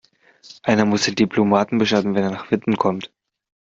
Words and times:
Einer 0.63 0.85
muss 0.85 1.03
den 1.03 1.13
Diplomaten 1.13 1.77
beschatten, 1.77 2.15
wenn 2.15 2.23
er 2.23 2.31
nach 2.31 2.49
Witten 2.49 2.75
kommt. 2.75 3.13